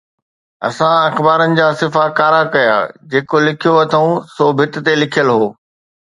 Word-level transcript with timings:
اسان 0.67 0.95
اخبارن 1.09 1.49
جا 1.59 1.67
صفحا 1.81 2.05
ڪارا 2.17 2.41
ڪيا، 2.53 2.75
جيڪي 3.11 3.37
لکيو 3.45 3.73
اٿئون 3.83 4.09
سو 4.35 4.45
ڀت 4.57 4.73
تي 4.85 4.93
لکيل 5.01 5.27
هو. 5.35 5.45